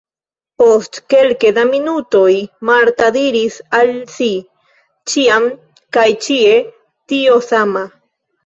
Post 0.59 0.95
kelke 1.13 1.51
da 1.57 1.65
minutoj 1.71 2.31
Marta 2.71 3.11
diris 3.17 3.59
al 3.81 3.93
si: 4.15 4.31
ĉiam 5.13 5.47
kaj 5.99 6.07
ĉie 6.27 6.57
tio 7.13 7.39
sama. 7.53 7.87